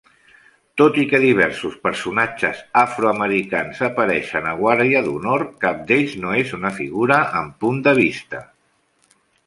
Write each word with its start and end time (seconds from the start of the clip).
Tot 0.81 0.95
i 1.01 1.03
que 1.11 1.19
diversos 1.23 1.75
personatges 1.83 2.63
afroamericans 2.83 3.83
apareixen 3.91 4.49
a 4.53 4.57
"Guàrdia 4.65 5.05
d'honor", 5.11 5.39
cap 5.67 5.87
d'ells 5.93 6.19
no 6.25 6.37
és 6.43 6.59
una 6.63 6.77
figura 6.83 7.23
amb 7.43 7.59
punt 7.67 7.83
de 7.91 7.99
vista. 8.05 8.47